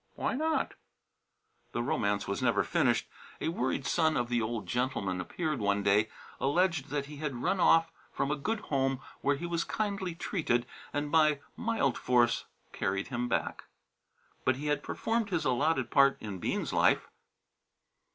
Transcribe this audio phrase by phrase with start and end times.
[0.15, 0.73] Why not?
[1.73, 3.07] The romance was never finished.
[3.39, 7.59] A worried son of the old gentleman appeared one day, alleged that he had run
[7.59, 13.09] off from a good home where he was kindly treated, and by mild force carried
[13.09, 13.65] him back.
[14.43, 17.07] But he had performed his allotted part in Bean's life.